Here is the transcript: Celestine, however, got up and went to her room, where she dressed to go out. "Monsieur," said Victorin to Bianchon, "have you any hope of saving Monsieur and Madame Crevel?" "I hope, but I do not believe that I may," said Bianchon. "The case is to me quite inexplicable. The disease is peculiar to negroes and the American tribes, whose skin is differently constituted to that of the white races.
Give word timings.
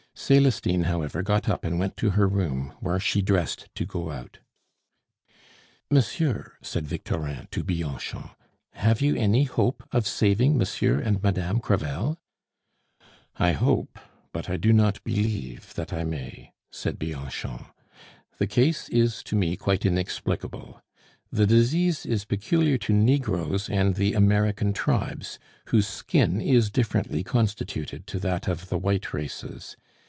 Celestine, 0.13 0.83
however, 0.83 1.23
got 1.23 1.47
up 1.49 1.63
and 1.63 1.79
went 1.79 1.95
to 1.97 2.11
her 2.11 2.27
room, 2.27 2.73
where 2.79 2.99
she 2.99 3.21
dressed 3.23 3.69
to 3.73 3.85
go 3.85 4.11
out. 4.11 4.37
"Monsieur," 5.89 6.51
said 6.61 6.85
Victorin 6.85 7.47
to 7.49 7.63
Bianchon, 7.63 8.29
"have 8.73 9.01
you 9.01 9.15
any 9.15 9.45
hope 9.45 9.83
of 9.91 10.05
saving 10.05 10.57
Monsieur 10.59 10.99
and 10.99 11.23
Madame 11.23 11.59
Crevel?" 11.59 12.19
"I 13.37 13.53
hope, 13.53 13.97
but 14.33 14.47
I 14.49 14.57
do 14.57 14.71
not 14.73 15.03
believe 15.05 15.73
that 15.73 15.91
I 15.91 16.03
may," 16.03 16.53
said 16.69 16.99
Bianchon. 16.99 17.67
"The 18.37 18.47
case 18.47 18.89
is 18.89 19.23
to 19.23 19.35
me 19.35 19.55
quite 19.55 19.85
inexplicable. 19.87 20.81
The 21.31 21.47
disease 21.47 22.05
is 22.05 22.25
peculiar 22.25 22.77
to 22.79 22.93
negroes 22.93 23.69
and 23.69 23.95
the 23.95 24.13
American 24.13 24.73
tribes, 24.73 25.39
whose 25.67 25.87
skin 25.87 26.41
is 26.41 26.69
differently 26.69 27.23
constituted 27.23 28.05
to 28.07 28.19
that 28.19 28.47
of 28.49 28.67
the 28.69 28.77
white 28.77 29.13
races. 29.13 29.75